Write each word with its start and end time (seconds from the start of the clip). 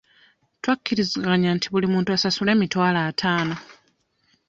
Twakkirizigannya 0.61 1.49
nti 1.55 1.67
buli 1.73 1.87
muntu 1.93 2.09
asasule 2.15 2.49
emitwalo 2.55 2.99
ataano. 3.09 3.55